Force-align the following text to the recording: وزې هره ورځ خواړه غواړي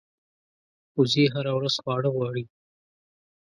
وزې 0.97 1.25
هره 1.33 1.51
ورځ 1.57 1.75
خواړه 1.83 2.09
غواړي 2.15 2.43